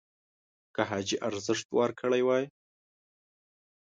که 0.75 0.81
حاجي 0.89 1.15
ارزښت 1.27 1.67
ورکړی 1.71 2.21
وای 2.25 2.45